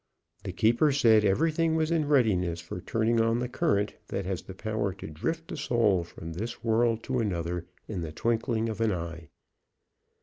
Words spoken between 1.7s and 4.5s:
was in readiness for turning on the current that has